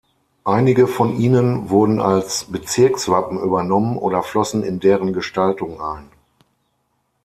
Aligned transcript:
Einige 0.45 0.87
von 0.87 1.15
ihnen 1.19 1.69
wurden 1.69 2.01
als 2.01 2.45
Bezirkswappen 2.45 3.39
übernommen 3.39 3.97
oder 3.99 4.23
flossen 4.23 4.63
in 4.63 4.79
deren 4.79 5.13
Gestaltung 5.13 5.79
ein. 5.79 6.09